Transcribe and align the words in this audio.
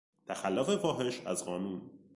تخلف 0.27 0.69
فاحش 0.71 1.21
از 1.25 1.45
قانون 1.45 1.81